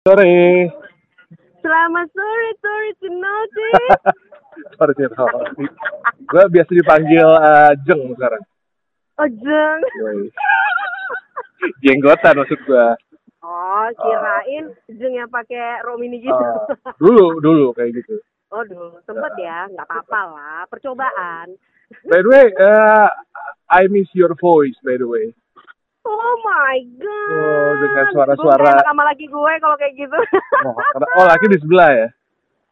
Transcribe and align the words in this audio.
Sore. 0.00 0.64
Selamat 1.60 2.08
sore, 2.16 2.48
sorry 2.64 2.92
to 3.04 3.08
notice. 3.12 4.00
Sorry, 4.80 4.96
sorry. 4.96 5.68
Gue 6.24 6.44
biasa 6.56 6.72
dipanggil 6.72 7.28
eh, 7.28 7.72
Jeng 7.84 8.08
sekarang. 8.16 8.40
Ojeng. 9.20 9.80
Yoi. 10.00 10.32
Jenggotan 11.84 12.40
maksud 12.40 12.60
gue. 12.64 12.86
Oh, 13.44 13.86
kirain 13.92 14.72
jeng 14.88 15.20
yang 15.20 15.28
pakai 15.28 15.84
romini 15.84 16.24
gitu. 16.24 16.32
Ah, 16.32 16.96
dulu, 17.04 17.36
dulu 17.44 17.76
kayak 17.76 18.00
gitu. 18.00 18.24
oh, 18.56 18.64
dulu 18.64 19.04
sempet 19.04 19.36
ya, 19.36 19.68
nggak 19.68 19.84
apa-apa 19.84 20.20
lah, 20.32 20.60
percobaan. 20.72 21.60
By 22.08 22.24
the 22.24 22.28
way, 22.32 22.48
eh, 22.48 23.08
I 23.68 23.84
miss 23.92 24.08
your 24.16 24.32
voice, 24.32 24.80
by 24.80 24.96
the 24.96 25.04
way. 25.04 25.36
Oh 26.10 26.34
my 26.42 26.78
god. 26.98 27.30
Oh, 27.30 27.70
dengan 27.78 28.04
Gue 28.04 28.14
suara-suara. 28.18 28.70
enak 28.74 28.86
sama 28.86 29.02
laki 29.06 29.26
gue 29.30 29.52
kalau 29.62 29.76
kayak 29.78 29.94
gitu. 29.94 30.18
Oh, 30.66 30.76
oh, 31.22 31.24
laki 31.24 31.46
di 31.48 31.58
sebelah 31.62 31.90
ya. 31.94 32.08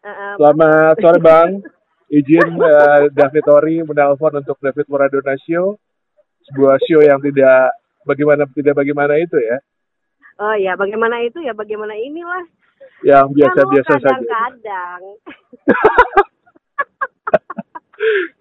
Heeh. 0.05 0.33
Selamat 0.37 0.95
sore, 1.01 1.19
Bang. 1.23 1.51
Izin 2.19 2.57
eh, 2.57 3.01
David 3.13 3.45
Tori 3.45 3.77
menelpon 3.85 4.41
untuk 4.41 4.59
David 4.59 4.87
Maradona 4.89 5.37
Show. 5.45 5.77
Sebuah 6.49 6.81
show 6.89 7.05
yang 7.05 7.21
tidak 7.21 7.77
bagaimana 8.09 8.49
tidak 8.57 8.75
bagaimana 8.81 9.21
itu 9.21 9.37
ya. 9.37 9.61
oh 10.41 10.55
ya, 10.57 10.73
bagaimana 10.81 11.21
itu 11.21 11.45
ya, 11.45 11.53
bagaimana 11.53 11.93
inilah. 11.93 12.45
Yang 13.05 13.27
Ya, 13.29 13.37
biasa-biasa 13.37 13.93
saja. 14.01 14.09
Kadang-kadang. 14.09 15.03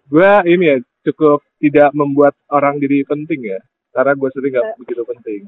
gue 0.07 0.31
ini 0.47 0.63
ya 0.71 0.77
cukup 1.11 1.43
tidak 1.59 1.91
membuat 1.91 2.31
orang 2.47 2.79
jadi 2.79 3.03
penting 3.03 3.43
ya 3.43 3.59
karena 3.97 4.13
gue 4.13 4.29
sendiri 4.29 4.53
nggak 4.53 4.69
begitu 4.77 5.01
penting 5.03 5.41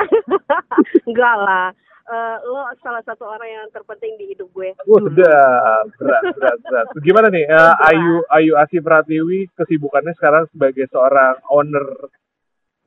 Enggak 1.06 1.36
lah. 1.38 1.68
Eh, 2.10 2.36
lo 2.42 2.66
salah 2.80 3.04
satu 3.04 3.22
orang 3.22 3.46
yang 3.46 3.66
terpenting 3.70 4.18
di 4.18 4.34
hidup 4.34 4.50
gue. 4.50 4.74
Sedap 4.74 5.86
berat 5.94 6.24
berat 6.34 6.58
berat 6.58 6.86
gimana 6.98 7.30
nih 7.30 7.46
eh, 7.46 7.74
Ayu 7.86 8.24
Ayu 8.28 8.52
Asih 8.56 8.82
Pratiwi 8.82 9.46
kesibukannya 9.54 10.10
sekarang 10.14 10.50
sebagai 10.50 10.90
seorang 10.90 11.38
owner 11.46 11.86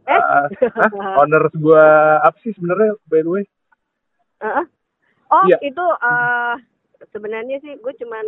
Eh? 0.04 0.12
eh, 0.12 0.20
hah? 0.68 1.16
owner 1.24 1.48
sebuah 1.48 1.88
apa 2.20 2.36
sih 2.44 2.52
sebenarnya 2.52 3.00
by 3.08 3.24
the 3.24 3.32
way 3.32 3.44
Heeh. 4.44 4.66
Oh, 5.32 5.46
Iya. 5.48 5.58
itu 5.64 5.86
eh 6.04 6.56
sebenarnya 7.10 7.58
sih 7.58 7.80
gue 7.80 7.94
cuman 7.96 8.26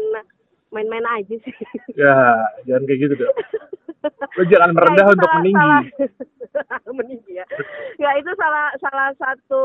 main-main 0.67 1.05
aja 1.05 1.35
sih. 1.35 1.55
ya 1.95 2.15
jangan 2.63 2.83
kayak 2.83 2.99
gitu 3.01 3.13
dong 3.17 3.35
lo 4.31 4.43
jangan 4.45 4.69
merendah 4.71 5.01
Ya, 5.01 5.07
itu 5.07 5.13
untuk 5.13 5.27
salah- 5.27 5.39
meninggi 5.39 5.57
salah- 5.57 5.85
meninggi 6.99 7.31
ya. 7.33 7.45
Ya 7.97 8.09
itu 8.15 8.31
salah 8.33 8.67
salah 8.77 9.09
satu 9.13 9.63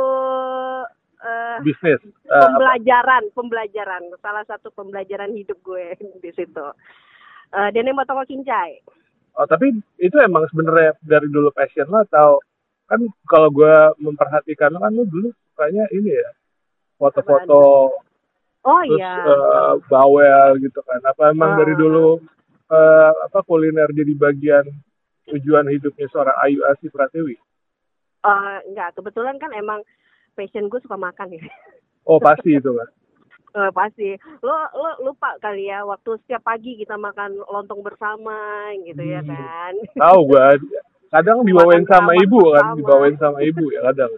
eh 1.20 1.56
bisnis 1.60 2.00
Eh, 2.00 2.08
apa? 2.26 2.48
pembelajaran, 2.48 3.22
pembelajaran, 3.30 4.02
salah 4.18 4.42
satu 4.42 4.70
pembelajaran 4.70 5.30
hidup 5.30 5.60
gue 5.60 5.92
di 6.16 6.30
situ. 6.32 6.66
Eh 7.50 7.68
Dene 7.70 7.92
Motoko 7.92 8.24
Kincai. 8.24 8.80
oh 9.32 9.46
tapi 9.46 9.70
itu 9.96 10.16
emang 10.18 10.42
sebenarnya 10.46 10.98
dari 11.00 11.26
dulu 11.26 11.50
passion 11.50 11.86
lo 11.86 12.02
atau 12.02 12.42
kan 12.84 12.98
kalau 13.24 13.46
gue 13.48 13.74
memperhatikan 13.98 14.70
lo 14.70 14.80
kan 14.80 14.90
lo 14.90 15.04
dulu 15.04 15.28
kayaknya 15.54 15.86
ini 15.92 16.10
ya 16.12 16.28
foto-foto 16.96 17.94
Oh 18.62 18.80
terus 18.82 18.96
iya. 18.96 19.14
eh, 19.18 19.72
bawel 19.86 20.58
gitu 20.58 20.80
kan 20.82 21.00
apa 21.02 21.30
emang 21.30 21.50
Ah. 21.50 21.58
dari 21.58 21.74
dulu 21.74 22.20
eh, 22.68 23.12
apa 23.22 23.40
kuliner 23.40 23.88
jadi 23.88 24.12
bagian 24.14 24.64
tujuan 25.26 25.64
hidupnya 25.66 26.06
seorang 26.08 26.36
Ayu 26.40 26.60
Asih 26.66 26.88
Pratiwi 26.88 27.36
Eh, 28.20 28.58
enggak, 28.66 28.92
kebetulan 28.94 29.36
kan 29.36 29.48
emang 29.50 29.80
passion 30.30 30.66
gue 30.66 30.76
suka 30.78 30.92
makan 30.94 31.32
ya. 31.32 31.40
oh 32.04 32.18
pasti 32.18 32.54
itu 32.54 32.70
kan 32.70 32.88
Eh, 33.50 33.66
pasti. 33.72 34.14
Lo 34.40 34.54
lo 34.70 34.90
lupa 35.02 35.34
kali 35.38 35.66
ya 35.66 35.82
waktu 35.82 36.14
setiap 36.20 36.46
pagi 36.46 36.76
kita 36.76 36.94
makan 36.94 37.34
lontong 37.42 37.82
bersama 37.82 38.30
gitu 38.80 39.02
ya 39.02 39.18
Hmm. 39.18 39.26
kan. 39.26 39.72
tahu 39.96 40.20
gue 40.28 40.46
kadang 41.10 41.42
dibawain 41.48 41.82
sama 41.82 42.12
sama, 42.12 42.20
ibu 42.20 42.40
kan 42.52 42.62
sama. 42.62 42.76
dibawain 42.76 43.16
sama 43.16 43.38
ibu 43.40 43.64
ya 43.68 43.82
kadang 43.90 44.12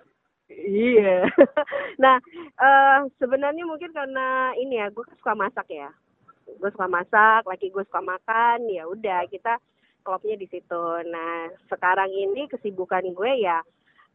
Iya. 0.63 1.27
nah, 2.03 2.17
eh 2.63 2.99
sebenarnya 3.19 3.67
mungkin 3.67 3.91
karena 3.91 4.55
ini 4.57 4.79
ya, 4.79 4.89
gue 4.95 5.03
kan 5.03 5.17
suka 5.19 5.35
masak 5.35 5.67
ya. 5.69 5.91
Gue 6.59 6.71
suka 6.71 6.87
masak, 6.87 7.43
laki 7.47 7.75
gue 7.75 7.83
suka 7.87 8.01
makan, 8.03 8.71
ya 8.71 8.87
udah 8.87 9.27
kita 9.27 9.59
klubnya 10.07 10.39
di 10.39 10.47
situ. 10.47 10.85
Nah, 11.11 11.51
sekarang 11.67 12.11
ini 12.11 12.47
kesibukan 12.47 13.03
gue 13.15 13.33
ya 13.43 13.59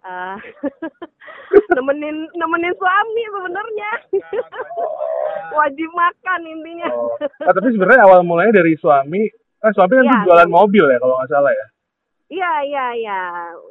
eh 0.06 0.38
nemenin 1.76 2.30
nemenin 2.38 2.74
suami 2.78 3.24
sebenarnya. 3.34 3.92
Wajib 5.58 5.90
makan 5.90 6.42
intinya. 6.46 6.88
oh. 6.94 7.18
Ah, 7.44 7.54
tapi 7.56 7.74
sebenarnya 7.74 8.06
awal 8.06 8.22
mulanya 8.22 8.62
dari 8.62 8.78
suami 8.78 9.26
kan 9.58 9.74
suami 9.74 9.98
kan 9.98 10.06
tuh 10.06 10.22
jualan 10.30 10.50
mobil 10.54 10.86
ya 10.86 10.98
kalau 11.02 11.18
nggak 11.18 11.32
salah 11.34 11.50
ya 11.50 11.66
Iya, 12.28 12.52
iya, 12.64 12.86
iya. 12.94 13.22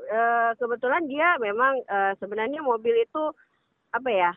Eh, 0.08 0.50
kebetulan 0.56 1.04
dia 1.04 1.36
memang 1.36 1.76
eh, 1.82 2.12
sebenarnya 2.16 2.60
mobil 2.60 2.96
itu 2.98 3.22
apa 3.90 4.08
ya? 4.08 4.32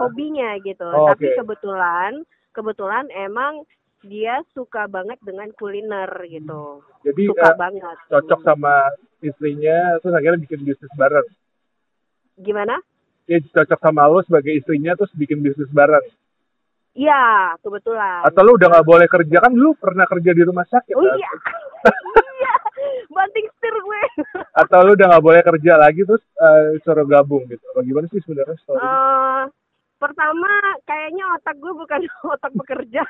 hobinya 0.00 0.56
gitu. 0.64 0.80
Oh, 0.86 1.12
Tapi 1.12 1.28
oke. 1.28 1.36
kebetulan 1.44 2.24
kebetulan 2.50 3.04
emang 3.12 3.68
dia 4.00 4.40
suka 4.52 4.84
banget 4.86 5.16
dengan 5.20 5.48
kuliner 5.52 6.08
gitu. 6.24 6.80
jadi 7.02 7.22
Suka 7.26 7.50
eh, 7.50 7.56
banget. 7.56 7.96
cocok 8.06 8.40
sama 8.40 8.88
istrinya 9.20 9.96
terus 9.98 10.12
akhirnya 10.12 10.40
bikin 10.40 10.60
bisnis 10.62 10.92
bareng 10.94 11.24
Gimana? 12.36 12.76
dia 13.24 13.40
cocok 13.42 13.76
sama 13.76 14.04
lo 14.06 14.20
sebagai 14.20 14.52
istrinya 14.52 14.92
terus 14.92 15.12
bikin 15.12 15.40
bisnis 15.40 15.68
bareng 15.68 16.04
Iya, 16.94 17.56
kebetulan. 17.58 18.22
atau 18.22 18.40
lo 18.40 18.54
udah 18.54 18.68
nggak 18.70 18.86
boleh 18.86 19.08
kerja 19.10 19.36
kan 19.40 19.52
lu 19.52 19.72
pernah 19.74 20.04
kerja 20.04 20.30
di 20.30 20.42
rumah 20.44 20.64
sakit 20.64 20.94
Oh 20.94 21.02
kan? 21.02 21.16
iya. 21.16 21.30
iya. 22.38 22.54
Banting 23.06 23.46
setir 23.48 23.74
gue. 23.74 24.02
atau 24.54 24.78
lu 24.82 24.92
udah 24.92 25.06
nggak 25.08 25.24
boleh 25.24 25.42
kerja 25.42 25.72
lagi 25.76 26.02
terus 26.02 26.22
eh, 26.36 26.78
suruh 26.80 27.04
gabung 27.04 27.44
gitu 27.46 27.62
bagaimana 27.72 28.06
sih 28.08 28.20
sebenarnya 28.20 28.56
story 28.60 28.78
Eh, 28.78 29.42
pertama 29.96 30.50
kayaknya 30.84 31.24
otak 31.32 31.56
gue 31.56 31.72
bukan 31.72 32.00
otak 32.34 32.52
bekerja. 32.52 33.02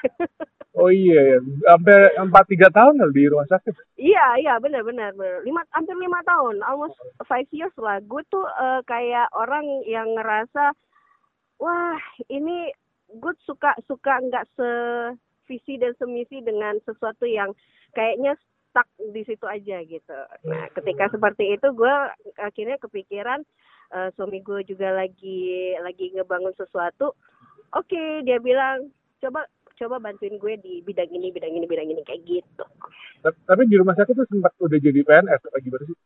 oh 0.74 0.88
iya 0.88 1.20
ya 1.34 1.38
sampai 1.64 1.96
empat 2.16 2.44
tiga 2.46 2.68
tahun 2.68 2.96
lah 2.96 3.10
di 3.10 3.26
rumah 3.26 3.46
sakit 3.46 3.74
Iya, 3.94 4.26
iya, 4.36 4.54
benar, 4.58 4.82
benar, 4.82 5.14
benar. 5.14 5.40
Lima, 5.42 5.64
hampir 5.70 5.96
lima 5.96 6.20
tahun, 6.24 6.60
almost 6.60 6.92
five 7.24 7.48
years 7.50 7.72
lah. 7.78 8.02
Gue 8.04 8.20
tuh 8.28 8.44
eh, 8.44 8.80
kayak 8.84 9.32
orang 9.32 9.64
yang 9.86 10.12
ngerasa, 10.12 10.76
wah, 11.56 11.96
ini 12.28 12.68
gue 13.08 13.32
suka 13.42 13.72
suka 13.86 14.18
nggak 14.20 14.44
sevisi 14.54 15.78
dan 15.78 15.94
semisi 15.96 16.42
dengan 16.42 16.76
sesuatu 16.82 17.24
yang 17.24 17.54
kayaknya 17.92 18.34
stuck 18.74 18.90
di 18.98 19.22
situ 19.22 19.46
aja 19.46 19.78
gitu. 19.86 20.18
Nah, 20.50 20.66
ketika 20.74 21.06
seperti 21.14 21.54
itu, 21.54 21.70
gue 21.70 21.94
akhirnya 22.42 22.74
kepikiran 22.82 23.46
eh, 23.94 24.10
suami 24.18 24.42
gue 24.42 24.66
juga 24.66 24.90
lagi 24.90 25.78
lagi 25.78 26.10
ngebangun 26.10 26.50
sesuatu. 26.58 27.14
Oke, 27.70 28.26
dia 28.26 28.42
bilang 28.42 28.90
coba 29.22 29.46
coba 29.78 30.02
bantuin 30.02 30.34
gue 30.42 30.58
di 30.58 30.82
bidang 30.82 31.14
ini, 31.14 31.30
bidang 31.30 31.54
ini, 31.54 31.70
bidang 31.70 31.86
ini 31.86 32.02
kayak 32.02 32.26
gitu. 32.26 32.66
Ta- 33.22 33.38
tapi 33.46 33.70
di 33.70 33.78
rumah 33.78 33.94
sakit 33.94 34.10
tuh 34.18 34.26
sempat 34.26 34.50
udah 34.58 34.78
jadi 34.82 35.06
PNS 35.06 35.46
apa 35.46 35.58
gimana 35.62 35.86
sih 35.86 35.98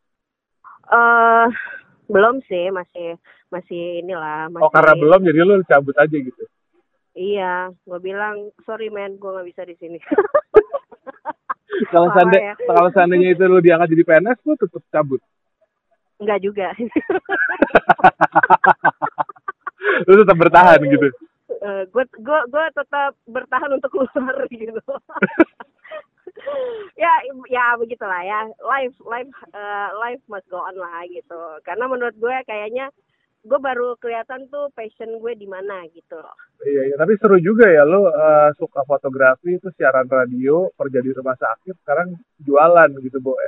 eh 0.89 1.47
belum 2.09 2.41
sih, 2.49 2.73
masih 2.73 3.17
masih 3.53 4.01
inilah, 4.01 4.49
masih. 4.49 4.65
oh 4.65 4.71
karena 4.73 4.93
belum 4.97 5.21
jadi 5.21 5.39
lu 5.45 5.61
cabut 5.65 5.97
aja 5.97 6.13
gitu 6.13 6.43
Iya, 7.19 7.75
gue 7.83 7.99
bilang 7.99 8.53
sorry 8.63 8.87
man, 8.87 9.19
gue 9.19 9.27
nggak 9.27 9.49
bisa 9.51 9.61
di 9.67 9.75
sini. 9.75 9.99
kalau 11.93 12.09
seandainya 12.13 12.53
ya. 12.53 12.55
kalau 12.67 12.89
seandainya 12.93 13.29
itu 13.33 13.43
lu 13.45 13.59
diangkat 13.61 13.89
jadi 13.93 14.03
PNS 14.05 14.39
lu 14.45 14.53
tetap 14.57 14.83
cabut 14.89 15.21
Enggak 16.19 16.43
juga. 16.43 16.67
lu 20.07 20.13
tetap 20.19 20.35
bertahan 20.35 20.79
gitu 20.83 21.07
gue 21.89 22.05
gue 22.23 22.39
gue 22.49 22.65
tetap 22.71 23.11
bertahan 23.27 23.71
untuk 23.73 23.91
keluar 23.91 24.35
gitu. 24.51 24.79
ya 26.95 27.11
ya 27.51 27.75
begitulah 27.75 28.21
ya 28.23 28.47
life 28.63 28.95
life 29.03 29.33
eh, 29.51 29.89
life 29.99 30.23
must 30.31 30.47
go 30.47 30.61
on 30.61 30.77
lah 30.77 31.03
gitu 31.11 31.59
karena 31.67 31.89
menurut 31.89 32.15
gue 32.15 32.35
kayaknya 32.47 32.87
gue 33.39 33.59
baru 33.59 33.95
kelihatan 34.03 34.51
tuh 34.51 34.67
passion 34.75 35.15
gue 35.23 35.33
di 35.39 35.47
mana 35.47 35.87
gitu 35.95 36.19
loh. 36.19 36.35
Iya 36.59 36.91
iya. 36.91 36.95
Tapi 36.99 37.15
seru 37.15 37.39
juga 37.39 37.71
ya 37.71 37.87
lu 37.87 38.07
eh, 38.11 38.49
suka 38.59 38.83
fotografi 38.83 39.55
terus 39.59 39.75
siaran 39.79 40.11
radio 40.11 40.67
kerja 40.75 40.99
di 40.99 41.11
rumah 41.15 41.37
sakit 41.39 41.75
sekarang 41.83 42.19
jualan 42.43 42.89
gitu 42.99 43.19
bo 43.23 43.39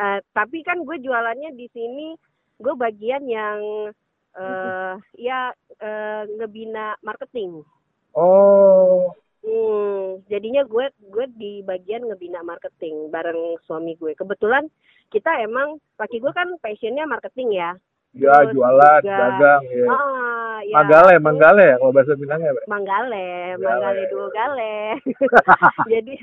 Eh, 0.00 0.18
tapi 0.32 0.64
kan 0.64 0.80
gue 0.84 0.96
jualannya 1.00 1.52
di 1.56 1.68
sini 1.72 2.16
gue 2.60 2.74
bagian 2.76 3.24
yang 3.24 3.88
eh 4.30 4.94
ya 5.16 5.50
eh, 5.80 6.22
ngebina 6.36 6.96
marketing. 7.00 7.64
Oh. 8.12 9.12
Hmm, 9.40 10.20
jadinya 10.28 10.60
gue 10.68 10.92
gue 11.08 11.26
di 11.40 11.64
bagian 11.64 12.04
ngebina 12.04 12.44
marketing 12.44 13.08
bareng 13.08 13.56
suami 13.64 13.96
gue. 13.96 14.12
Kebetulan 14.12 14.68
kita 15.08 15.40
emang 15.40 15.80
laki 15.96 16.20
gue 16.20 16.32
kan 16.36 16.52
passionnya 16.60 17.08
marketing 17.08 17.56
ya. 17.56 17.72
Ya 18.12 18.34
Terus 18.42 18.52
jualan 18.52 19.00
juga- 19.00 19.18
dagang 19.18 19.62
ya 19.66 19.86
Ah, 19.88 20.58
ya. 20.60 20.74
Manggale, 20.76 21.14
Manggale 21.18 21.64
ya 21.64 21.76
kalau 21.78 21.92
bahasa 21.92 22.12
Minangnya, 22.14 22.50
Pak. 22.52 22.64
Manggale, 22.66 23.28
Manggale. 23.56 24.02
Dua 24.08 24.26
gale. 24.28 24.76
jadi 25.92 26.14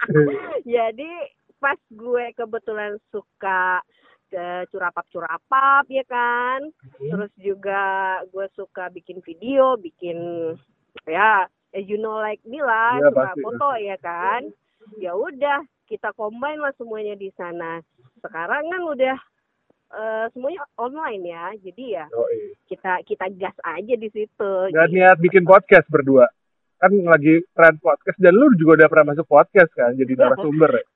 jadi 0.66 1.10
pas 1.56 1.78
gue 1.90 2.24
kebetulan 2.32 2.96
suka 3.08 3.80
ke 4.26 4.46
curapap-curapap 4.70 5.84
ya 5.88 6.04
kan. 6.04 6.60
Hmm. 6.98 7.10
Terus 7.10 7.32
juga 7.36 7.82
gue 8.26 8.46
suka 8.52 8.88
bikin 8.90 9.20
video, 9.20 9.76
bikin 9.76 10.18
ya 11.04 11.44
as 11.72 11.84
you 11.84 11.96
know 11.96 12.16
like 12.16 12.40
me 12.42 12.58
lah, 12.58 12.96
Iya, 12.96 13.10
suka 13.10 13.20
pasti. 13.28 13.40
foto 13.42 13.68
ya 13.76 13.96
kan. 13.98 14.40
Ya 14.96 15.12
udah, 15.12 15.58
kita 15.84 16.14
combine 16.14 16.58
lah 16.58 16.72
semuanya 16.74 17.12
di 17.12 17.28
sana. 17.32 17.82
Sekarang 18.18 18.64
kan 18.64 18.82
udah 18.86 19.16
eh, 19.92 20.26
semuanya 20.34 20.62
online 20.78 21.22
ya. 21.26 21.44
Jadi 21.60 21.84
ya 21.94 22.06
Yoi. 22.10 22.56
kita 22.66 23.02
kita 23.06 23.26
gas 23.38 23.56
aja 23.62 23.94
di 23.94 24.08
situ. 24.10 24.50
Gak 24.72 24.90
niat 24.90 25.18
bikin 25.22 25.46
podcast 25.46 25.86
berdua. 25.92 26.26
Kan 26.76 26.92
lagi 27.06 27.40
tren 27.56 27.80
podcast 27.80 28.18
dan 28.20 28.36
lu 28.36 28.52
juga 28.58 28.84
udah 28.84 28.88
pernah 28.90 29.06
masuk 29.14 29.26
podcast 29.26 29.70
kan 29.72 29.94
jadi 29.94 30.12
narasumber 30.16 30.82
ya. 30.82 30.86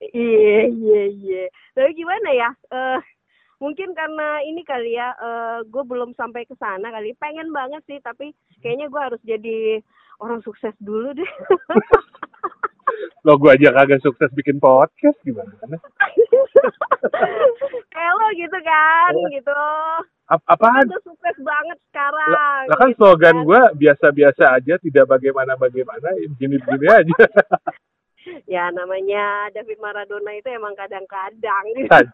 Iya, 0.00 0.64
iya, 0.72 1.02
iya. 1.12 1.44
Tapi 1.76 1.92
gimana 1.92 2.32
ya? 2.32 2.48
Eh 2.72 3.00
mungkin 3.60 3.92
karena 3.92 4.40
ini 4.48 4.64
kali 4.64 4.96
ya, 4.96 5.12
eh 5.12 5.60
gue 5.68 5.84
belum 5.84 6.16
sampai 6.16 6.48
ke 6.48 6.56
sana 6.56 6.88
kali. 6.88 7.12
Pengen 7.20 7.52
banget 7.52 7.84
sih, 7.84 8.00
tapi 8.00 8.32
kayaknya 8.64 8.88
gue 8.88 8.96
harus 8.96 9.20
jadi 9.28 9.84
orang 10.24 10.40
sukses 10.40 10.72
dulu 10.80 11.12
deh. 11.12 11.32
Lo 13.28 13.36
gue 13.36 13.52
aja 13.52 13.76
kagak 13.76 14.00
sukses 14.00 14.32
bikin 14.32 14.56
podcast 14.56 15.20
gimana? 15.20 15.52
Gitu 18.60 18.68
kan, 18.68 19.12
gitu. 19.32 19.60
Ap- 20.26 20.38
Lo 20.38 20.52
apaan? 20.52 20.84
tuh 20.86 21.02
sukses 21.02 21.36
banget 21.40 21.78
sekarang. 21.86 22.62
Lah 22.68 22.76
kan 22.76 22.88
gitu 22.88 22.98
slogan 23.00 23.34
kan. 23.34 23.46
gue 23.46 23.60
biasa-biasa 23.80 24.44
aja, 24.54 24.74
tidak 24.78 25.04
bagaimana-bagaimana, 25.08 26.06
begini-begini 26.28 26.86
aja. 27.00 27.18
Ya 28.44 28.68
namanya 28.70 29.48
David 29.50 29.80
Maradona 29.80 30.30
itu 30.32 30.46
emang 30.48 30.76
kadang-kadang. 30.76 31.64
Kan. 31.88 32.06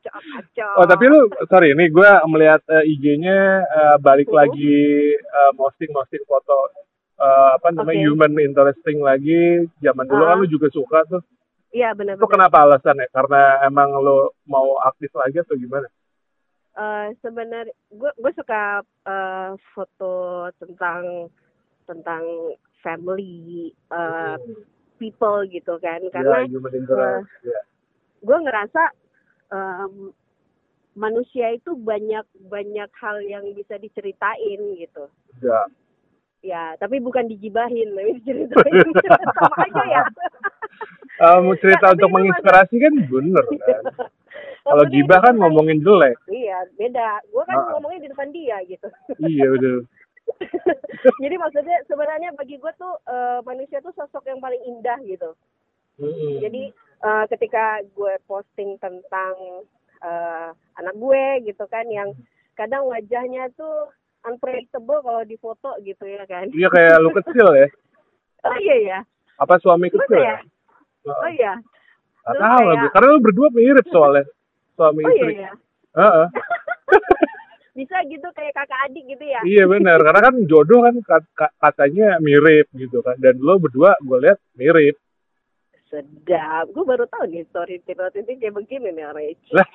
Kacau-kacau. 0.00 0.72
Oh 0.80 0.86
tapi 0.86 1.04
lu, 1.06 1.18
sorry, 1.46 1.70
ini 1.70 1.88
gue 1.88 2.10
melihat 2.26 2.60
eh, 2.68 2.84
IG-nya 2.88 3.38
eh, 3.62 3.96
balik 3.98 4.28
Mhm. 4.28 4.36
lagi 4.36 4.80
eh, 5.14 5.52
posting-posting 5.54 6.24
foto 6.24 6.56
eh, 7.16 7.50
apa 7.54 7.68
namanya 7.70 8.00
Oke. 8.00 8.06
human 8.08 8.32
interesting 8.34 8.98
lagi. 9.00 9.64
Zaman 9.78 10.04
dulu 10.04 10.24
kan 10.24 10.34
Ah. 10.34 10.40
lu 10.40 10.46
juga 10.46 10.68
suka 10.68 11.04
tuh. 11.06 11.20
Iya 11.70 11.94
Itu 11.94 11.98
benar-benar. 12.02 12.30
kenapa 12.30 12.56
alasannya? 12.66 13.06
Karena 13.14 13.62
emang 13.62 13.94
lu 13.96 14.30
mau 14.44 14.74
aktif 14.82 15.10
lagi 15.14 15.38
atau 15.38 15.54
gimana? 15.54 15.86
eh 16.70 17.10
sebenarnya 17.18 17.74
gue 17.90 18.10
gue 18.14 18.32
suka 18.38 18.78
eh, 19.02 19.50
foto 19.74 20.14
tentang 20.56 21.26
tentang 21.82 22.22
family 22.78 23.74
eh, 23.90 24.36
people 24.96 25.42
gitu 25.50 25.82
kan 25.82 25.98
karena 26.14 26.46
ya, 26.46 27.10
ya. 27.42 27.60
gue 28.22 28.38
ngerasa 28.38 28.82
em, 29.50 30.14
manusia 30.94 31.50
itu 31.50 31.74
banyak 31.74 32.22
banyak 32.46 32.90
hal 33.02 33.18
yang 33.24 33.50
bisa 33.52 33.74
diceritain 33.76 34.60
gitu 34.78 35.10
Ya. 35.42 35.60
ya 36.40 36.64
tapi 36.78 37.02
bukan 37.02 37.26
digibahin 37.26 37.90
tapi 37.92 38.12
diceritain 38.14 39.26
sama 39.36 39.56
aja 39.58 39.84
ya 39.90 40.04
Eh, 41.20 41.38
mau 41.38 41.52
cerita 41.54 41.86
Ya, 41.86 41.92
untuk 41.92 42.10
menginspirasi 42.10 42.74
kan 42.74 42.94
bener 43.06 43.44
kan. 43.68 43.82
Kalau 44.60 44.84
gibah 44.86 45.18
itu 45.18 45.24
kan 45.26 45.34
ngomongin 45.36 45.78
jelek. 45.80 46.16
iya 46.28 46.64
beda 46.74 47.20
gue 47.26 47.42
kan 47.44 47.56
Ah. 47.56 47.68
ngomongnya 47.74 48.00
di 48.00 48.10
depan 48.12 48.28
dia 48.30 48.56
gitu 48.64 48.88
iya 49.22 49.46
udah. 49.50 49.76
Jadi 51.22 51.34
maksudnya 51.36 51.76
sebenarnya 51.84 52.30
bagi 52.32 52.56
gue 52.56 52.72
tuh 52.74 52.94
eh, 53.04 53.40
manusia 53.42 53.80
tuh 53.80 53.92
sosok 53.92 54.24
yang 54.26 54.38
paling 54.38 54.60
indah 54.62 54.96
gitu. 55.02 55.32
Mm-mm. 55.98 56.40
Jadi 56.40 56.62
eh, 57.00 57.24
ketika 57.28 57.64
gue 57.90 58.14
posting 58.24 58.78
tentang 58.78 59.34
eh, 60.00 60.48
anak 60.76 60.94
gue 60.94 61.24
gitu 61.44 61.64
kan 61.66 61.84
yang 61.86 62.16
kadang 62.54 62.84
wajahnya 62.86 63.48
tuh 63.54 63.88
unpredictable 64.22 65.00
kalau 65.00 65.22
di 65.22 65.36
foto 65.36 65.76
gitu 65.80 66.04
ya 66.04 66.24
kan. 66.24 66.48
Iya 66.48 66.68
kayak 66.68 66.96
lu 66.98 67.12
kecil 67.12 67.48
ya. 67.54 67.68
Oh 68.40 68.56
iya 68.56 68.76
ya. 68.80 68.98
Apa 69.36 69.60
suami 69.60 69.88
kecil 69.88 70.16
ya? 70.16 70.40
Oh 71.02 71.30
iya. 71.30 71.54
Gak 72.20 72.36
tahu 72.36 72.60
kayak-. 72.66 72.92
Karena 72.92 73.08
lu 73.08 73.20
berdua 73.20 73.48
mirip 73.50 73.86
soalnya. 73.88 74.24
Suami 74.74 75.00
Oh 75.00 75.08
iya 75.08 75.16
istri. 75.16 75.32
ya. 75.38 75.52
Heeh. 75.92 76.26
Bisa 77.70 77.96
gitu 78.04 78.28
kayak 78.30 78.52
kakak 78.52 78.80
adik 78.84 79.04
gitu 79.06 79.24
ya. 79.24 79.40
Iya 79.40 79.64
benar. 79.66 79.98
Karena 79.98 80.20
kan 80.20 80.34
jodoh 80.44 80.80
kan 80.80 80.94
kat- 81.00 81.32
kat- 81.34 81.56
katanya 81.56 82.18
mirip 82.18 82.68
gitu 82.72 83.00
kan. 83.00 83.16
Dan 83.16 83.38
lo 83.38 83.56
berdua 83.56 83.96
gue 83.98 84.18
lihat 84.20 84.38
mirip. 84.52 85.00
Sedap. 85.86 86.68
Gue 86.68 86.84
baru 86.84 87.08
tahu 87.08 87.24
nih 87.26 87.42
story 87.46 87.80
Tino 87.80 88.04
Tintin 88.08 88.36
kayak 88.36 88.54
begini 88.54 88.90
nih 88.90 89.04
orang 89.06 89.32
Lah. 89.50 89.66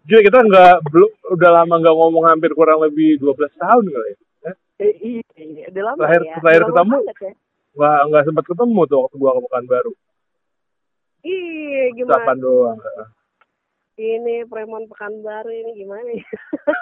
Gila 0.00 0.20
kita 0.22 0.38
nggak 0.40 0.74
belum 0.86 1.10
udah 1.30 1.50
lama 1.52 1.74
nggak 1.76 1.92
ngomong 1.94 2.24
hampir 2.26 2.50
kurang 2.50 2.80
lebih 2.80 3.20
12 3.20 3.36
tahun 3.54 3.84
kali 3.84 4.08
ya. 4.08 4.16
Eh, 4.48 4.54
Eh, 4.80 4.94
iya, 5.02 5.22
iya, 5.36 5.64
udah 5.68 5.82
lama 5.84 6.00
Terakhir- 6.00 6.24
ya. 6.24 6.34
terakhir 6.40 6.62
ketemu? 6.64 6.96
ya. 6.96 7.32
Nggak 7.78 8.00
nggak 8.10 8.24
sempat 8.26 8.44
ketemu 8.50 8.80
tuh 8.90 8.98
waktu 9.06 9.16
gua 9.22 9.30
ke 9.38 9.40
Pekanbaru. 9.46 9.92
Iya, 11.22 11.84
gimana? 11.94 12.14
Ucapan 12.18 12.36
doang. 12.42 12.78
ini 13.98 14.46
Premon 14.46 14.86
Pekanbaru 14.90 15.50
ini 15.50 15.70
gimana 15.78 16.10
ya? 16.10 16.26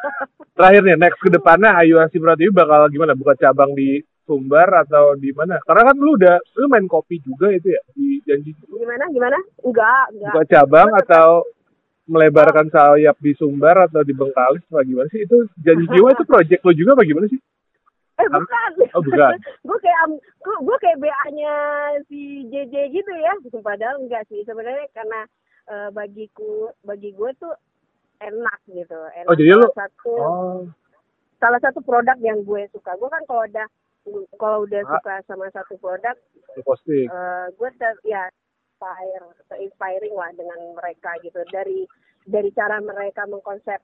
Terakhir 0.56 0.82
nih 0.84 0.96
next 1.00 1.20
ke 1.20 1.28
depannya 1.32 1.72
Ayu 1.76 1.96
Asih 2.00 2.20
Pratiwi 2.20 2.52
bakal 2.52 2.88
gimana? 2.92 3.12
Buka 3.12 3.36
cabang 3.36 3.76
di 3.76 4.00
Sumbar 4.24 4.68
atau 4.84 5.16
di 5.16 5.32
mana? 5.32 5.60
Karena 5.64 5.92
kan 5.92 5.96
lu 5.96 6.16
udah 6.16 6.36
lu 6.60 6.66
main 6.68 6.84
kopi 6.88 7.20
juga 7.24 7.52
itu 7.52 7.72
ya 7.72 7.80
di 7.92 8.20
janji 8.24 8.52
gimana? 8.56 9.08
Gimana? 9.08 9.38
Enggak, 9.64 10.04
enggak. 10.12 10.32
buka 10.32 10.44
cabang 10.48 10.88
atau 10.96 11.28
melebarkan 12.04 12.66
sayap 12.68 13.16
di 13.20 13.32
Sumbar 13.36 13.88
atau 13.88 14.04
di 14.04 14.12
Bengkalis 14.12 14.64
apa 14.68 14.84
gimana 14.84 15.08
sih? 15.08 15.24
Itu 15.24 15.48
janji 15.60 15.84
jiwa 15.88 16.12
itu 16.12 16.24
project 16.32 16.60
lu 16.64 16.72
juga 16.76 16.90
apa 16.96 17.04
gimana 17.04 17.26
sih? 17.32 17.40
Eh 18.16 18.28
bukan. 18.28 18.70
Oh, 18.92 19.02
bukan. 19.02 19.36
gue 19.60 19.78
kayak 19.84 20.02
gua 20.62 20.76
kayak 20.78 20.98
BA-nya 20.98 21.52
si 22.06 22.20
JJ 22.46 22.74
gitu 22.90 23.12
ya. 23.12 23.32
Padahal 23.60 24.00
enggak 24.00 24.24
sih 24.26 24.40
sebenarnya 24.42 24.88
karena 24.90 25.20
eh, 25.66 25.88
bagiku 25.90 26.72
bagi 26.80 27.12
gue 27.12 27.30
tuh 27.36 27.52
enak 28.18 28.58
gitu. 28.66 28.96
Enak 29.14 29.28
Oh, 29.28 29.36
jadi 29.36 29.52
lu- 29.52 29.68
salah 29.68 29.76
satu 29.82 30.12
Oh, 30.16 30.58
salah 31.36 31.60
satu 31.60 31.80
produk 31.80 32.16
yang 32.18 32.40
gue 32.42 32.64
suka. 32.70 32.96
Gue 32.96 33.08
kan 33.08 33.20
kalau 33.24 33.44
udah 33.44 33.66
kalau 34.36 34.58
udah 34.62 34.80
Ah. 34.80 34.90
suka 34.96 35.14
sama 35.26 35.46
satu 35.50 35.76
produk 35.76 36.16
di 36.50 36.62
posting. 36.62 37.06
eh 37.06 37.46
gue 37.52 37.70
ter- 37.76 38.00
ya 38.02 38.30
inspire, 38.76 39.24
inspiring 39.58 40.14
lah 40.14 40.30
dengan 40.32 40.56
mereka 40.72 41.16
gitu 41.20 41.40
dari 41.48 41.84
dari 42.24 42.48
cara 42.50 42.76
mereka 42.78 43.24
mengkonsep 43.24 43.80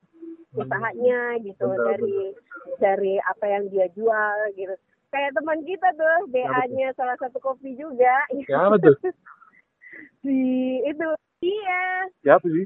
usahanya 0.52 1.40
gitu 1.40 1.64
Benar, 1.64 1.96
dari 1.96 2.36
dari 2.78 3.18
apa 3.24 3.44
yang 3.46 3.64
dia 3.70 3.86
jual 3.92 4.36
gitu 4.54 4.74
kayak 5.12 5.36
teman 5.36 5.60
kita 5.68 5.88
tuh 5.92 6.24
BA-nya 6.32 6.96
salah 6.96 7.16
satu 7.20 7.36
kopi 7.38 7.76
juga 7.76 8.24
Siapa 8.48 8.80
tuh? 8.80 8.96
si 10.24 10.36
itu 10.82 11.08
iya 11.44 12.08
Siapa 12.24 12.46
sih? 12.48 12.64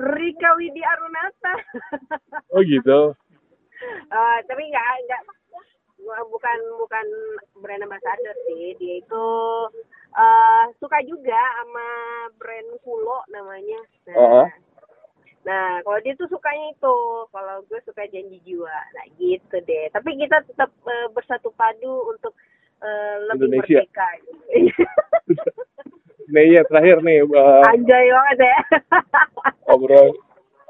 Rika 0.00 0.50
Widi 0.58 0.82
Arunata 0.82 1.54
Oh 2.54 2.62
gitu. 2.64 3.14
Eh, 4.10 4.38
tapi 4.48 4.62
nggak 4.66 4.90
nggak 5.06 5.22
bukan 6.28 6.58
bukan 6.78 7.06
brand 7.62 7.84
ambassador 7.84 8.34
sih 8.48 8.76
dia 8.76 9.00
itu 9.00 9.26
eh 10.14 10.64
suka 10.78 10.98
juga 11.06 11.40
sama 11.62 11.88
brand 12.38 12.70
Fulo 12.84 13.24
namanya 13.32 13.80
nah, 14.06 14.14
Uh-huh. 14.14 14.46
Nah 15.44 15.80
kalau 15.84 15.98
dia 16.00 16.16
tuh 16.16 16.28
sukanya 16.32 16.72
itu 16.72 16.96
kalau 17.28 17.56
gue 17.68 17.80
suka 17.84 18.02
janji 18.08 18.40
jiwa 18.44 18.76
nah 18.96 19.06
gitu 19.20 19.56
deh 19.64 19.84
tapi 19.92 20.16
kita 20.16 20.40
tetap 20.48 20.72
eh, 20.88 21.08
bersatu 21.12 21.52
padu 21.54 22.10
untuk 22.12 22.32
eh, 22.80 23.16
lebih 23.32 23.60
Indonesia. 23.60 23.84
merdeka 23.84 24.08
Nih 26.24 26.56
ya 26.56 26.64
terakhir 26.64 27.04
nih 27.04 27.20
eh, 27.20 27.62
anjay 27.68 28.08
banget 28.08 28.38
ya 28.48 28.58
obrolan 29.76 30.16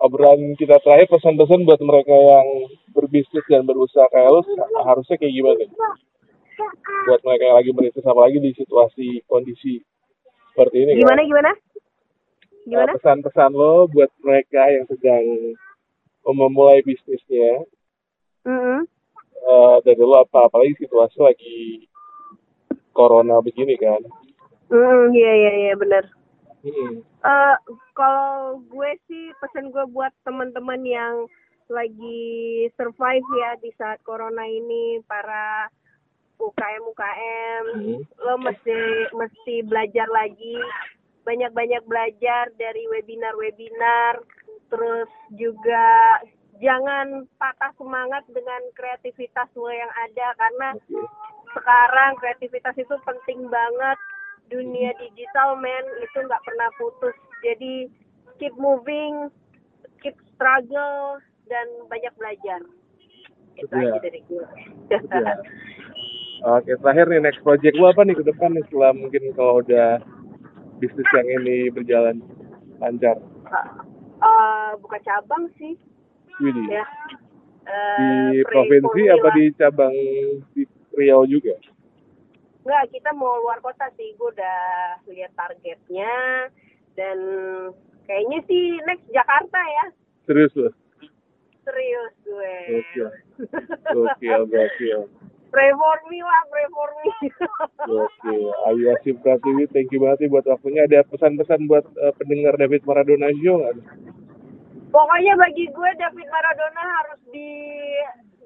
obrolan 0.04 0.52
kita 0.58 0.76
terakhir 0.82 1.08
pesan-pesan 1.08 1.64
buat 1.64 1.80
mereka 1.80 2.12
yang 2.12 2.46
berbisnis 2.92 3.44
dan 3.48 3.64
berusaha 3.64 4.06
kayak 4.12 4.30
lu 4.30 4.40
harusnya 4.84 5.16
kayak 5.18 5.34
gimana? 5.34 5.64
Buat 7.08 7.20
mereka 7.24 7.42
yang 7.48 7.56
lagi 7.58 7.70
merintis 7.72 8.06
apalagi 8.06 8.38
di 8.38 8.50
situasi 8.54 9.06
kondisi 9.26 9.82
seperti 10.54 10.86
ini. 10.86 11.02
gimana 11.02 11.22
kan? 11.22 11.26
gimana 11.26 11.50
gimana 12.64 12.96
pesan-pesan 12.96 13.52
lo 13.52 13.86
buat 13.88 14.10
mereka 14.20 14.62
yang 14.68 14.84
sedang 14.88 15.24
memulai 16.24 16.80
bisnisnya 16.80 17.64
Mm-mm. 18.44 18.88
eh, 19.36 19.76
dari 19.84 20.00
lo 20.00 20.20
apa 20.20 20.48
apalagi 20.48 20.76
situasi 20.80 21.20
lagi 21.20 21.58
corona 22.90 23.40
begini 23.40 23.76
kan 23.76 24.00
Mm, 24.64 25.12
iya 25.12 25.32
iya 25.34 25.52
iya 25.60 25.74
benar 25.76 26.04
Hmm. 26.64 27.04
Eh, 27.04 27.56
kalau 27.92 28.56
gue 28.72 28.90
sih 29.04 29.36
pesan 29.36 29.68
gue 29.68 29.84
buat 29.92 30.08
teman-teman 30.24 30.80
yang 30.80 31.28
lagi 31.68 32.24
survive 32.72 33.28
ya 33.36 33.52
di 33.60 33.68
saat 33.76 34.00
corona 34.00 34.48
ini 34.48 35.04
para 35.04 35.68
UKM 36.40 36.82
UKM 36.88 37.64
Hmm. 37.76 38.00
lo 38.16 38.34
mesti 38.40 38.76
mesti 39.12 39.54
belajar 39.68 40.08
lagi 40.08 40.56
banyak-banyak 41.24 41.82
belajar 41.88 42.52
dari 42.60 42.84
webinar-webinar 42.92 44.20
terus 44.68 45.10
juga 45.36 46.20
jangan 46.62 47.26
patah 47.40 47.72
semangat 47.76 48.22
dengan 48.30 48.62
kreativitas 48.78 49.48
lo 49.58 49.68
yang 49.72 49.90
ada 50.06 50.26
karena 50.38 50.68
sekarang 51.54 52.18
kreativitas 52.18 52.74
itu 52.78 52.94
penting 53.02 53.48
banget. 53.48 53.98
Dunia 54.52 54.92
digital 55.00 55.56
men 55.56 55.84
itu 56.04 56.18
nggak 56.20 56.44
pernah 56.44 56.68
putus. 56.76 57.16
Jadi 57.40 57.88
keep 58.36 58.52
moving 58.60 59.32
keep 60.04 60.14
struggle 60.36 61.16
dan 61.48 61.66
banyak 61.88 62.12
belajar. 62.20 62.60
Itu 63.56 63.72
Iya. 63.72 63.96
aja 63.96 63.98
dari 64.04 64.20
gue 64.28 64.44
Ya. 64.92 65.34
Oke, 66.44 66.76
terakhir 66.76 67.08
nih 67.08 67.24
next 67.24 67.40
project 67.40 67.72
lu 67.72 67.88
apa 67.88 68.04
nih 68.04 68.20
ke 68.20 68.24
depan 68.28 68.52
nih 68.52 68.64
setelah 68.68 68.92
mungkin 68.92 69.32
kalau 69.32 69.64
udah 69.64 69.96
bisnis 70.84 71.08
yang 71.16 71.28
ini 71.40 71.72
berjalan 71.72 72.20
lancar? 72.76 73.16
Eh, 74.20 74.70
buka 74.84 75.00
cabang 75.00 75.48
sih 75.56 75.72
Widih. 76.44 76.68
ya 76.68 76.84
Di 77.64 78.44
Eh, 78.44 78.44
provinsi 78.44 79.00
apa 79.08 79.28
di 79.32 79.44
cabang 79.56 79.94
di 80.52 80.68
Riau 80.92 81.24
juga? 81.24 81.56
Enggak, 82.60 82.92
kita 82.92 83.10
mau 83.16 83.40
luar 83.40 83.60
kota 83.64 83.88
sih. 83.96 84.12
Gue 84.20 84.28
udah 84.36 84.60
lihat 85.08 85.32
targetnya 85.32 86.12
dan 86.92 87.18
kayaknya 88.04 88.44
sih 88.44 88.76
next 88.84 89.08
Jakarta 89.08 89.56
ya. 89.56 89.84
Serius 90.28 90.52
loh? 90.56 90.72
Serius 91.64 92.14
gue. 92.20 92.56
Gokil. 92.68 93.08
Gokil, 93.96 94.40
gokil. 94.48 95.00
Pray 95.54 95.70
for 95.70 95.98
me 96.10 96.18
lah, 96.18 96.42
pray 96.50 96.66
for 96.74 96.90
me. 96.98 97.10
Oke, 97.86 98.34
Ayu 98.66 98.90
Asif 98.90 99.14
Pratiwi, 99.22 99.70
thank 99.70 99.86
you 99.94 100.02
banget 100.02 100.26
nih 100.26 100.30
buat 100.34 100.46
waktunya. 100.50 100.82
Ada 100.82 101.06
pesan-pesan 101.06 101.70
buat 101.70 101.86
eh, 101.94 102.10
pendengar 102.18 102.58
David 102.58 102.82
Maradona 102.82 103.30
Show 103.38 103.62
nggak? 103.62 103.74
Pokoknya 104.90 105.38
bagi 105.38 105.70
gue 105.70 105.90
David 105.94 106.26
Maradona 106.26 106.82
harus 106.98 107.20
di 107.30 107.50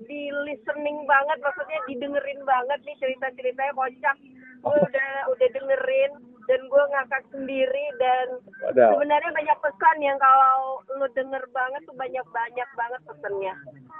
di 0.04 0.28
listening 0.44 1.08
banget, 1.08 1.40
maksudnya 1.40 1.80
didengerin 1.88 2.40
banget 2.44 2.80
nih 2.84 2.96
cerita-ceritanya 3.00 3.72
kocak. 3.72 4.16
Gue 4.60 4.76
udah 4.76 5.10
udah 5.32 5.48
dengerin 5.48 6.12
dan 6.44 6.60
gue 6.64 6.84
ngakak 6.92 7.24
sendiri 7.28 7.86
dan 8.00 8.26
Padahal. 8.64 8.96
sebenarnya 8.96 9.30
banyak 9.32 9.58
pesan 9.60 9.96
yang 10.00 10.16
kalau 10.16 10.80
lu 10.96 11.08
denger 11.12 11.44
banget 11.52 11.80
tuh 11.84 11.96
banyak 11.96 12.26
banyak 12.32 12.68
banget 12.72 13.00
pesannya. 13.04 13.54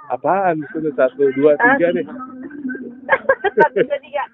Apaan? 0.08 0.56
Itu 0.64 0.88
satu, 0.96 1.28
dua, 1.36 1.52
tiga 1.60 1.92
nih. 1.92 2.04
Satu 3.58 3.78
dua 3.84 3.98
tiga. 4.00 4.24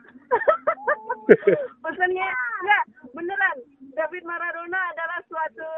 Pesannya 1.81 2.29
enggak 2.63 2.85
beneran. 3.15 3.57
David 3.95 4.27
Maradona 4.27 4.81
adalah 4.91 5.23
suatu 5.31 5.71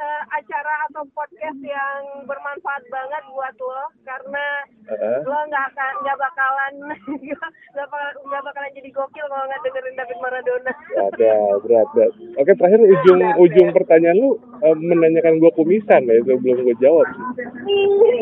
eh, 0.00 0.22
acara 0.40 0.88
atau 0.88 1.04
podcast 1.12 1.60
yang 1.60 2.24
bermanfaat 2.24 2.80
banget 2.88 3.22
buat 3.28 3.52
lo 3.60 3.92
karena 4.08 4.46
Heeh. 4.88 5.20
lo 5.28 5.38
nggak 5.52 5.64
akan 5.76 5.92
nggak 6.00 6.16
bakalan 6.16 6.72
nggak 7.76 7.88
bakal 7.92 8.08
nggak 8.24 8.42
bakalan 8.48 8.72
jadi 8.72 8.88
gokil 8.88 9.26
kalau 9.28 9.44
nggak 9.44 9.60
dengerin 9.68 9.98
David 10.00 10.18
Maradona. 10.24 10.72
Ada 11.12 11.32
berat, 11.60 11.88
berat. 11.92 12.12
Oke, 12.40 12.52
terakhir 12.56 12.80
ujung 12.80 13.20
ujung 13.36 13.68
pertanyaan 13.76 14.16
lu 14.16 14.40
eh, 14.64 14.76
menanyakan 14.76 15.36
gua 15.36 15.52
kumisan 15.52 16.08
ya, 16.08 16.24
itu 16.24 16.40
belum 16.40 16.64
gua 16.64 16.76
jawab. 16.80 17.06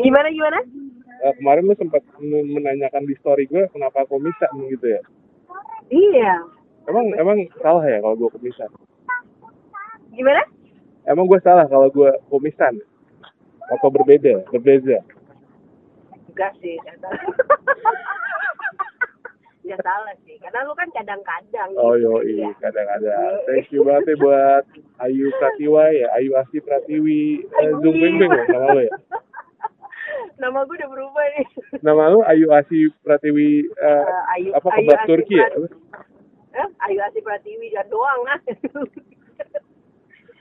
Gimana 0.03 0.27
gimana? 0.27 0.59
Eh, 1.27 1.33
kemarin 1.35 1.67
lu 1.67 1.75
sempat 1.75 1.99
men- 2.23 2.47
menanyakan 2.55 3.03
di 3.03 3.11
story 3.19 3.51
gua 3.51 3.67
kenapa 3.67 4.07
kumisan 4.07 4.47
gitu 4.71 4.95
ya. 4.95 5.01
Iya. 5.91 6.47
Emang 6.87 7.11
emang 7.19 7.43
salah 7.59 7.83
ya 7.83 7.99
kalau 7.99 8.15
gua 8.15 8.31
kumisan? 8.31 8.71
Gimana? 10.15 10.39
Emang 11.03 11.27
gua 11.27 11.43
salah 11.43 11.67
kalau 11.67 11.91
gua 11.91 12.15
kumisan? 12.31 12.79
Atau 13.67 13.91
berbeda, 13.91 14.47
berbeda? 14.47 15.03
Enggak 16.31 16.55
sih, 16.63 16.79
enggak 19.67 19.83
salah. 19.83 20.15
Sih, 20.23 20.39
karena 20.39 20.63
lu 20.63 20.71
kan 20.79 20.87
kadang-kadang. 20.95 21.75
Oh 21.75 21.91
gitu, 21.99 22.23
yo 22.23 22.47
ya. 22.47 22.55
kadang-kadang. 22.63 23.35
Thank 23.51 23.67
you 23.75 23.83
banget 23.83 24.15
ya 24.15 24.23
buat 24.23 24.63
Ayu 25.03 25.27
Pratiwa 25.35 25.91
ya, 25.91 26.07
Ayu 26.15 26.31
Asih 26.39 26.63
Pratiwi, 26.63 27.43
eh, 27.43 27.71
Zung 27.83 27.99
Beng 27.99 28.15
Beng 28.15 28.31
ya 28.31 28.43
nama 28.47 28.71
lo 28.71 28.79
ya. 28.79 28.95
Nama 30.37 30.59
gue 30.61 30.75
udah 30.75 30.89
berubah 30.89 31.25
nih. 31.31 31.47
Nama 31.85 32.03
lu 32.09 32.21
Ayu 32.23 32.47
Asih 32.51 32.93
Pratiwi 33.01 33.65
eh, 33.65 33.85
Eh, 33.99 34.23
Ayu, 34.35 34.49
apa 34.51 34.67
Ayu 34.69 34.77
kebab 34.79 34.95
Asih 34.95 35.07
Turki 35.07 35.35
ya? 35.35 35.47
Prat- 35.47 35.73
Eh, 36.53 36.67
Ayu 36.83 36.99
Asih 37.03 37.21
Pratiwi 37.21 37.67
jangan 37.69 37.87
doang 37.87 38.19
nah. 38.23 38.39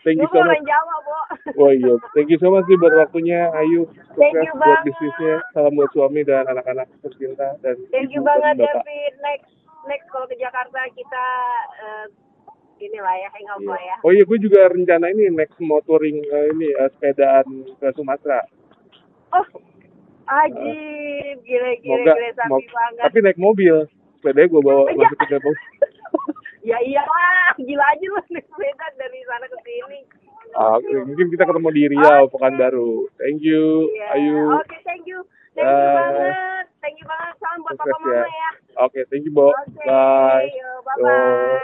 Thank 0.03 0.23
you 0.23 0.31
so 0.31 0.39
much. 0.39 0.63
Jawa, 0.63 0.97
Bo. 1.03 1.19
Oh 1.61 1.71
iya, 1.73 1.99
thank 2.15 2.31
you 2.31 2.39
so 2.39 2.47
much 2.49 2.63
sih 2.65 2.79
buat 2.79 2.95
waktunya 2.95 3.51
Ayu. 3.53 3.91
Thank 4.15 4.39
you 4.39 4.55
buat 4.55 4.63
banget. 4.79 4.87
bisnisnya. 4.87 5.35
Salam 5.51 5.75
buat 5.75 5.91
suami 5.91 6.23
dan 6.23 6.47
anak-anak 6.47 6.87
tercinta 7.03 7.59
dan 7.59 7.75
Thank 7.91 8.15
you 8.15 8.23
banget. 8.23 8.55
David. 8.57 9.13
Next 9.19 9.51
next 9.85 10.07
kalau 10.07 10.31
ke 10.31 10.39
Jakarta 10.39 10.79
kita 10.95 11.27
eh, 11.77 12.07
inilah 12.79 13.15
ya 13.17 13.29
hangout 13.31 13.59
Iya. 13.59 13.69
lah 13.69 13.83
ya. 13.83 13.97
Oh 14.01 14.13
iya, 14.13 14.23
gue 14.23 14.39
juga 14.39 14.61
rencana 14.69 15.11
ini 15.11 15.27
next 15.33 15.59
mau 15.59 15.83
touring 15.83 16.23
eh, 16.23 16.47
ini 16.55 16.71
eh, 16.71 16.89
sepedaan 16.93 17.47
ke 17.75 17.87
Sumatera. 17.91 18.47
Oh, 19.33 19.43
ajib, 20.27 21.37
gila 21.41 21.71
Semoga, 21.77 22.13
gila 22.13 22.31
sapi 22.35 22.65
banget. 22.67 23.03
tapi 23.03 23.19
naik 23.21 23.39
mobil. 23.39 23.77
Sepedanya 24.17 24.49
gue 24.49 24.61
bawa 24.61 24.83
Iya. 24.89 24.97
masukin 24.99 25.27
ke 25.29 25.39
mobil. 25.39 25.65
Ya 26.67 26.79
iyalah, 26.83 27.55
gila 27.57 27.85
aja 27.87 28.05
lu 28.05 28.19
naik 28.29 28.43
sepeda 28.45 28.87
dari 28.97 29.23
sana 29.23 29.47
ke 29.47 29.59
sini. 29.63 30.01
Ah, 30.53 30.75
Oke, 30.75 30.99
mungkin 31.01 31.31
kita 31.31 31.47
ketemu 31.47 31.69
di 31.71 31.83
Riau, 31.93 32.27
Pekanbaru. 32.27 33.07
Thank 33.17 33.39
you, 33.41 33.87
Iya. 33.93 34.07
Ayu. 34.19 34.39
Oke, 34.57 34.75
thank 34.83 35.07
you. 35.07 35.23
Thank 35.55 35.63
you 35.63 35.79
Bye. 35.79 35.95
banget. 35.95 36.65
Thank 36.81 36.97
you 36.99 37.07
banget. 37.07 37.35
Salam 37.39 37.59
buat 37.63 37.77
papa 37.77 37.97
mama 37.97 38.19
ya. 38.19 38.27
ya. 38.27 38.51
Oke, 38.83 39.01
thank 39.07 39.23
you, 39.23 39.31
Bo. 39.31 39.55
Oke, 39.55 39.79
Bye. 39.81 40.51
yo, 40.51 40.69
bye-bye. 40.83 41.63